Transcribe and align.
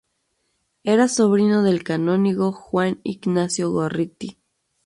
Era 0.83 1.07
sobrino 1.07 1.61
del 1.61 1.83
canónigo 1.83 2.51
Juan 2.51 2.99
Ignacio 3.03 3.69
Gorriti. 3.69 4.39